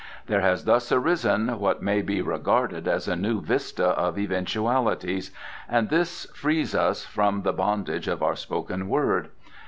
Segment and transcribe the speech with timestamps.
[0.25, 5.29] There has thus arisen what may be regarded as a new vista of eventualities,
[5.69, 9.29] and this frees us from the bondage of our spoken word.